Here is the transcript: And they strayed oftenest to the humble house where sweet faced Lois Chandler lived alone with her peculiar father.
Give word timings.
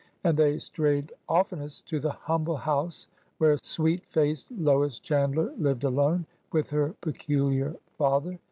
And 0.23 0.35
they 0.35 0.57
strayed 0.57 1.11
oftenest 1.29 1.87
to 1.89 1.99
the 1.99 2.09
humble 2.09 2.57
house 2.57 3.07
where 3.37 3.55
sweet 3.61 4.03
faced 4.07 4.49
Lois 4.49 4.97
Chandler 4.97 5.53
lived 5.59 5.83
alone 5.83 6.25
with 6.51 6.71
her 6.71 6.95
peculiar 7.01 7.75
father. 7.99 8.39